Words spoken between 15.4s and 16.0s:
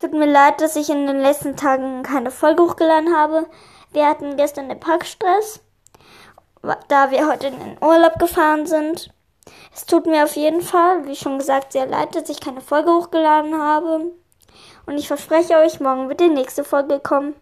euch,